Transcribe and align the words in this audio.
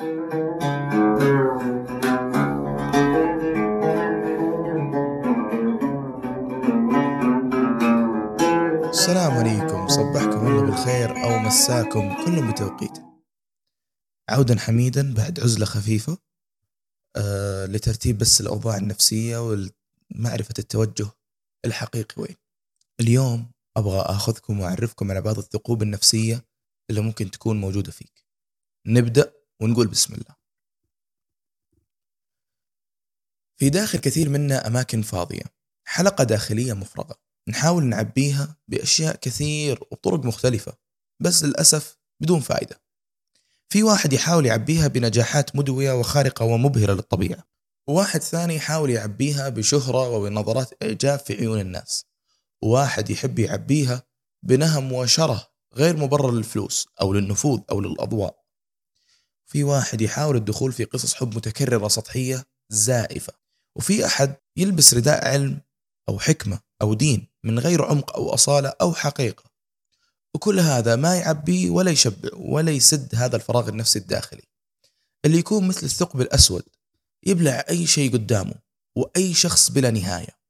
السلام 0.00 0.12
عليكم. 9.32 9.88
صبحكم 9.88 10.46
الله 10.46 10.62
بالخير 10.62 11.10
أو 11.24 11.38
مساكم 11.38 12.24
كل 12.24 12.52
بتوقيته 12.52 13.22
عودا 14.30 14.58
حميدا 14.58 15.14
بعد 15.14 15.40
عزلة 15.40 15.64
خفيفة 15.64 16.18
آه 17.16 17.66
لترتيب 17.66 18.18
بس 18.18 18.40
الأوضاع 18.40 18.76
النفسية 18.76 19.38
ومعرفة 19.38 20.54
التوجه 20.58 21.06
الحقيقي 21.64 22.22
وين. 22.22 22.36
اليوم 23.00 23.50
أبغى 23.76 24.00
أخذكم 24.00 24.60
وأعرفكم 24.60 25.10
على 25.10 25.20
بعض 25.20 25.38
الثقوب 25.38 25.82
النفسية 25.82 26.44
اللي 26.90 27.00
ممكن 27.00 27.30
تكون 27.30 27.60
موجودة 27.60 27.92
فيك. 27.92 28.24
نبدأ 28.86 29.39
ونقول 29.60 29.86
بسم 29.86 30.14
الله. 30.14 30.40
في 33.56 33.70
داخل 33.70 33.98
كثير 33.98 34.28
منا 34.28 34.66
أماكن 34.66 35.02
فاضية 35.02 35.42
حلقة 35.84 36.24
داخلية 36.24 36.72
مفرغة 36.72 37.14
نحاول 37.48 37.84
نعبيها 37.84 38.56
بأشياء 38.68 39.16
كثير 39.16 39.80
وطرق 39.92 40.24
مختلفة 40.24 40.76
بس 41.20 41.44
للأسف 41.44 41.98
بدون 42.20 42.40
فائدة. 42.40 42.82
في 43.68 43.82
واحد 43.82 44.12
يحاول 44.12 44.46
يعبيها 44.46 44.88
بنجاحات 44.88 45.56
مدوية 45.56 45.92
وخارقة 45.92 46.44
ومبهرة 46.44 46.92
للطبيعة 46.92 47.44
وواحد 47.88 48.22
ثاني 48.22 48.54
يحاول 48.54 48.90
يعبيها 48.90 49.48
بشهرة 49.48 50.08
وبنظرات 50.08 50.82
إعجاب 50.82 51.18
في 51.18 51.34
عيون 51.34 51.60
الناس 51.60 52.06
وواحد 52.62 53.10
يحب 53.10 53.38
يعبيها 53.38 54.02
بنهم 54.42 54.92
وشره 54.92 55.50
غير 55.74 55.96
مبرر 55.96 56.30
للفلوس 56.30 56.88
أو 57.00 57.12
للنفوذ 57.12 57.60
أو 57.70 57.80
للأضواء. 57.80 58.39
في 59.50 59.64
واحد 59.64 60.00
يحاول 60.00 60.36
الدخول 60.36 60.72
في 60.72 60.84
قصص 60.84 61.14
حب 61.14 61.36
متكررة 61.36 61.88
سطحية 61.88 62.46
زائفة 62.72 63.32
وفي 63.76 64.06
أحد 64.06 64.36
يلبس 64.56 64.94
رداء 64.94 65.28
علم 65.28 65.60
أو 66.08 66.18
حكمة 66.18 66.60
أو 66.82 66.94
دين 66.94 67.28
من 67.44 67.58
غير 67.58 67.84
عمق 67.84 68.16
أو 68.16 68.34
أصالة 68.34 68.72
أو 68.80 68.94
حقيقة. 68.94 69.44
وكل 70.34 70.60
هذا 70.60 70.96
ما 70.96 71.16
يعبي 71.16 71.70
ولا 71.70 71.90
يشبع 71.90 72.28
ولا 72.32 72.70
يسد 72.70 73.14
هذا 73.14 73.36
الفراغ 73.36 73.68
النفسي 73.68 73.98
الداخلي. 73.98 74.42
اللي 75.24 75.38
يكون 75.38 75.68
مثل 75.68 75.86
الثقب 75.86 76.20
الأسود 76.20 76.62
يبلع 77.26 77.64
أي 77.70 77.86
شيء 77.86 78.12
قدامه 78.12 78.54
وأي 78.96 79.34
شخص 79.34 79.70
بلا 79.70 79.90
نهاية. 79.90 80.40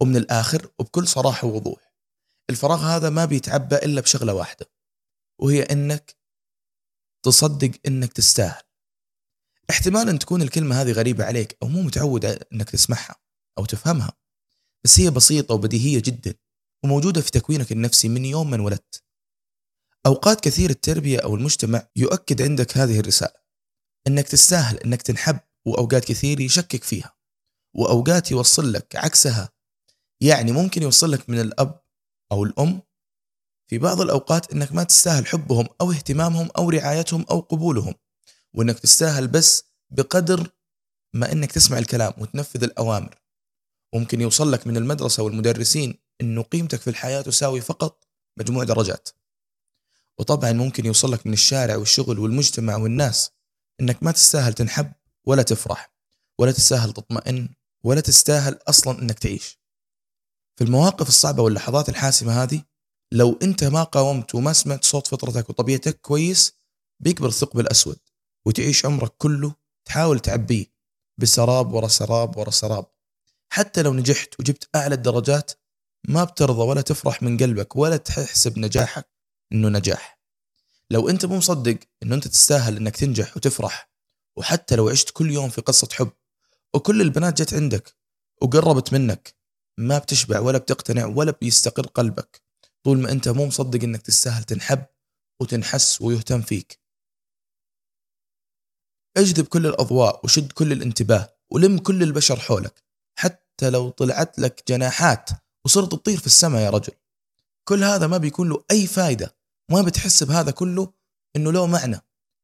ومن 0.00 0.16
الآخر 0.16 0.70
وبكل 0.78 1.08
صراحة 1.08 1.48
ووضوح 1.48 1.94
الفراغ 2.50 2.78
هذا 2.78 3.10
ما 3.10 3.24
بيتعبى 3.24 3.76
إلا 3.76 4.00
بشغلة 4.00 4.34
واحدة 4.34 4.66
وهي 5.40 5.62
إنك 5.62 6.17
تصدق 7.22 7.70
إنك 7.86 8.12
تستاهل. 8.12 8.62
احتمال 9.70 10.08
أن 10.08 10.18
تكون 10.18 10.42
الكلمة 10.42 10.82
هذه 10.82 10.92
غريبة 10.92 11.24
عليك 11.24 11.56
أو 11.62 11.68
مو 11.68 11.82
متعود 11.82 12.24
إنك 12.24 12.70
تسمعها 12.70 13.16
أو 13.58 13.64
تفهمها 13.64 14.12
بس 14.84 15.00
هي 15.00 15.10
بسيطة 15.10 15.54
وبديهية 15.54 16.02
جدا 16.04 16.34
وموجودة 16.84 17.20
في 17.20 17.30
تكوينك 17.30 17.72
النفسي 17.72 18.08
من 18.08 18.24
يوم 18.24 18.50
ما 18.50 18.56
انولدت. 18.56 19.02
أوقات 20.06 20.40
كثير 20.40 20.70
التربية 20.70 21.18
أو 21.18 21.34
المجتمع 21.34 21.86
يؤكد 21.96 22.42
عندك 22.42 22.76
هذه 22.76 23.00
الرسالة 23.00 23.40
إنك 24.06 24.28
تستاهل 24.28 24.76
إنك 24.76 25.02
تنحب 25.02 25.38
وأوقات 25.66 26.04
كثير 26.04 26.40
يشكك 26.40 26.84
فيها 26.84 27.16
وأوقات 27.74 28.30
يوصل 28.30 28.72
لك 28.72 28.96
عكسها. 28.96 29.48
يعني 30.20 30.52
ممكن 30.52 30.82
يوصل 30.82 31.12
لك 31.12 31.30
من 31.30 31.40
الأب 31.40 31.80
أو 32.32 32.44
الأم 32.44 32.82
في 33.68 33.78
بعض 33.78 34.00
الأوقات 34.00 34.52
إنك 34.52 34.72
ما 34.72 34.82
تستاهل 34.82 35.26
حبهم 35.26 35.66
أو 35.80 35.92
اهتمامهم 35.92 36.48
أو 36.58 36.70
رعايتهم 36.70 37.24
أو 37.30 37.40
قبولهم 37.40 37.94
وإنك 38.54 38.78
تستاهل 38.78 39.28
بس 39.28 39.64
بقدر 39.90 40.50
ما 41.14 41.32
إنك 41.32 41.52
تسمع 41.52 41.78
الكلام 41.78 42.12
وتنفذ 42.18 42.62
الأوامر. 42.62 43.14
ممكن 43.94 44.20
يوصل 44.20 44.52
لك 44.52 44.66
من 44.66 44.76
المدرسة 44.76 45.22
والمدرسين 45.22 45.98
إنه 46.20 46.42
قيمتك 46.42 46.80
في 46.80 46.90
الحياة 46.90 47.22
تساوي 47.22 47.60
فقط 47.60 48.04
مجموع 48.36 48.64
درجات. 48.64 49.08
وطبعا 50.18 50.52
ممكن 50.52 50.86
يوصل 50.86 51.12
لك 51.12 51.26
من 51.26 51.32
الشارع 51.32 51.76
والشغل 51.76 52.18
والمجتمع 52.18 52.76
والناس 52.76 53.30
إنك 53.80 54.02
ما 54.02 54.12
تستاهل 54.12 54.52
تنحب 54.52 54.92
ولا 55.24 55.42
تفرح 55.42 55.92
ولا 56.38 56.52
تستاهل 56.52 56.92
تطمئن 56.92 57.48
ولا 57.84 58.00
تستاهل 58.00 58.58
أصلا 58.68 59.02
إنك 59.02 59.18
تعيش. 59.18 59.58
في 60.56 60.64
المواقف 60.64 61.08
الصعبة 61.08 61.42
واللحظات 61.42 61.88
الحاسمة 61.88 62.42
هذه 62.42 62.62
لو 63.12 63.38
أنت 63.42 63.64
ما 63.64 63.82
قاومت 63.82 64.34
وما 64.34 64.52
سمعت 64.52 64.84
صوت 64.84 65.06
فطرتك 65.06 65.50
وطبيعتك 65.50 66.00
كويس 66.00 66.58
بيكبر 67.00 67.28
الثقب 67.28 67.60
الأسود 67.60 67.98
وتعيش 68.46 68.86
عمرك 68.86 69.12
كله 69.18 69.54
تحاول 69.84 70.20
تعبيه 70.20 70.66
بسراب 71.18 71.72
ورا 71.72 71.88
سراب 71.88 72.36
ورا 72.36 72.50
سراب. 72.50 72.86
حتى 73.52 73.82
لو 73.82 73.94
نجحت 73.94 74.40
وجبت 74.40 74.68
أعلى 74.76 74.94
الدرجات 74.94 75.50
ما 76.08 76.24
بترضى 76.24 76.62
ولا 76.62 76.80
تفرح 76.80 77.22
من 77.22 77.36
قلبك 77.36 77.76
ولا 77.76 77.96
تحسب 77.96 78.58
نجاحك 78.58 79.08
إنه 79.52 79.68
نجاح. 79.68 80.20
لو 80.90 81.08
أنت 81.08 81.24
مو 81.24 81.36
مصدق 81.36 81.78
إنه 82.02 82.14
أنت 82.14 82.28
تستاهل 82.28 82.76
إنك 82.76 82.96
تنجح 82.96 83.36
وتفرح 83.36 83.90
وحتى 84.36 84.76
لو 84.76 84.88
عشت 84.88 85.10
كل 85.10 85.30
يوم 85.30 85.48
في 85.48 85.60
قصة 85.60 85.88
حب 85.92 86.10
وكل 86.74 87.00
البنات 87.00 87.42
جت 87.42 87.54
عندك 87.54 87.96
وقربت 88.42 88.92
منك 88.92 89.34
ما 89.78 89.98
بتشبع 89.98 90.40
ولا 90.40 90.58
بتقتنع 90.58 91.06
ولا 91.06 91.34
بيستقر 91.40 91.86
قلبك. 91.86 92.47
طول 92.88 92.98
ما 92.98 93.12
أنت 93.12 93.28
مو 93.28 93.46
مصدق 93.46 93.82
إنك 93.82 94.02
تستاهل 94.02 94.44
تنحب 94.44 94.84
وتنحس 95.40 96.02
ويهتم 96.02 96.42
فيك. 96.42 96.80
اجذب 99.16 99.46
كل 99.46 99.66
الأضواء 99.66 100.24
وشد 100.24 100.52
كل 100.52 100.72
الانتباه 100.72 101.36
ولم 101.50 101.78
كل 101.78 102.02
البشر 102.02 102.40
حولك 102.40 102.84
حتى 103.18 103.70
لو 103.70 103.90
طلعت 103.90 104.38
لك 104.38 104.64
جناحات 104.68 105.30
وصرت 105.64 105.92
تطير 105.92 106.18
في 106.18 106.26
السماء 106.26 106.62
يا 106.62 106.70
رجل. 106.70 106.92
كل 107.68 107.84
هذا 107.84 108.06
ما 108.06 108.18
بيكون 108.18 108.48
له 108.48 108.64
أي 108.70 108.86
فايدة 108.86 109.36
ما 109.70 109.82
بتحس 109.82 110.22
بهذا 110.22 110.50
كله 110.50 110.92
إنه 111.36 111.52
له 111.52 111.66
معنى. 111.66 112.00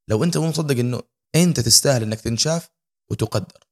لو 0.09 0.25
أنت 0.25 0.37
مو 0.37 0.49
مصدق 0.49 0.79
إنه 0.79 1.03
أنت 1.35 1.61
تستاهل 1.61 2.03
إنك 2.03 2.21
تنشاف 2.21 2.71
وتقدر. 3.11 3.65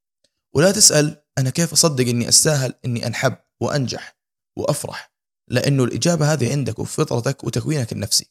ولا 0.55 0.73
تسأل 0.73 1.25
أنا 1.39 1.51
كيف 1.51 1.73
أصدق 1.73 2.09
إني 2.09 2.29
أستاهل 2.29 2.75
إني 2.85 3.07
أنحب 3.07 3.37
وأنجح 3.61 4.19
وأفرح. 4.59 5.12
لأنه 5.53 5.85
الإجابة 5.85 6.33
هذه 6.33 6.53
عندك 6.53 6.79
وفي 6.79 6.95
فطرتك 6.95 7.45
وتكوينك 7.45 7.93
النفسي. 7.93 8.31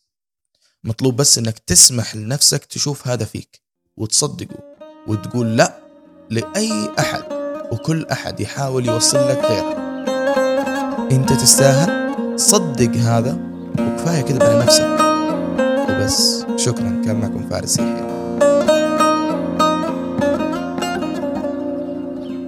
مطلوب 0.84 1.16
بس 1.16 1.38
إنك 1.38 1.60
تسمح 1.60 2.16
لنفسك 2.16 2.66
تشوف 2.66 3.08
هذا 3.08 3.26
فيك 3.26 3.62
وتصدقه 3.98 4.60
وتقول 5.08 5.58
لا 5.58 5.78
لأي 6.30 6.90
أحد 7.00 7.24
وكل 7.72 8.06
أحد 8.06 8.40
يحاول 8.40 8.86
يوصل 8.86 9.30
لك 9.30 9.38
غيره. 9.38 9.76
أنت 11.12 11.34
تستاهل؟ 11.34 12.12
صدق 12.40 12.96
هذا 12.96 13.40
وكفاية 13.80 14.22
كذب 14.22 14.44
على 14.44 14.60
نفسك. 14.60 14.90
وبس 15.90 16.46
شكرا 16.56 17.02
كان 17.06 17.20
معكم 17.20 17.50
فارس 17.50 17.78
يحيى. 17.80 18.91